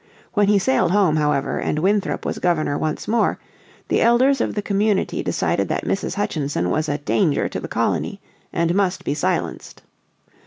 When 0.33 0.47
he 0.47 0.57
sailed 0.57 0.89
home, 0.89 1.17
however, 1.17 1.59
and 1.59 1.77
Winthrop 1.77 2.25
was 2.25 2.39
Governor 2.39 2.75
once 2.75 3.07
more, 3.07 3.37
the 3.87 4.01
elders 4.01 4.41
of 4.41 4.55
the 4.55 4.61
community 4.63 5.21
decided 5.21 5.67
that 5.69 5.85
Mrs. 5.85 6.15
Hutchinson 6.15 6.71
was 6.71 6.89
a 6.89 6.97
danger 6.97 7.47
to 7.47 7.59
the 7.59 7.67
colony, 7.67 8.19
and 8.51 8.73
must 8.73 9.03
be 9.03 9.13
silenced. 9.13 9.83